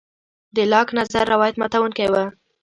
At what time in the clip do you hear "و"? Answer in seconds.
2.09-2.15